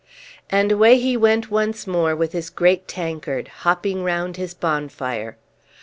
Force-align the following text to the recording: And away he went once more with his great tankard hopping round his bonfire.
And 0.49 0.71
away 0.71 0.97
he 0.97 1.15
went 1.15 1.51
once 1.51 1.85
more 1.85 2.15
with 2.15 2.31
his 2.33 2.49
great 2.49 2.87
tankard 2.87 3.49
hopping 3.49 4.03
round 4.03 4.35
his 4.35 4.55
bonfire. 4.55 5.37